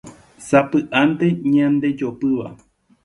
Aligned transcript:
sapy'ánte 0.47 1.27
ñandejopýva 1.53 2.47